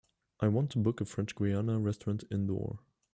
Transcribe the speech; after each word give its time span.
I 0.39 0.47
want 0.47 0.71
to 0.71 0.79
book 0.79 0.99
a 0.99 1.05
French 1.05 1.35
Guiana 1.35 1.77
restaurant 1.77 2.23
indoor. 2.31 2.79